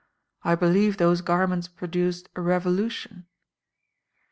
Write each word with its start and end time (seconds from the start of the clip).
"I 0.41 0.55
believe 0.55 0.97
tftose 0.97 1.23
garments 1.23 1.67
produced 1.67 2.27
a 2.35 2.41
revolution." 2.41 3.27